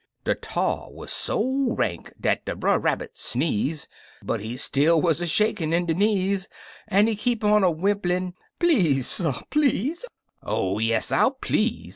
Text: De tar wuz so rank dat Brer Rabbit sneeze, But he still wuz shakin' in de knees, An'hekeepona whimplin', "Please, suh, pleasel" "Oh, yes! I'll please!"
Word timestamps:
De 0.23 0.33
tar 0.33 0.91
wuz 0.91 1.09
so 1.11 1.67
rank 1.75 2.11
dat 2.19 2.43
Brer 2.59 2.79
Rabbit 2.79 3.15
sneeze, 3.15 3.87
But 4.23 4.39
he 4.39 4.57
still 4.57 4.99
wuz 4.99 5.13
shakin' 5.29 5.73
in 5.73 5.85
de 5.85 5.93
knees, 5.93 6.49
An'hekeepona 6.91 7.69
whimplin', 7.71 8.33
"Please, 8.57 9.05
suh, 9.05 9.39
pleasel" 9.51 10.09
"Oh, 10.41 10.79
yes! 10.79 11.11
I'll 11.11 11.29
please!" 11.35 11.89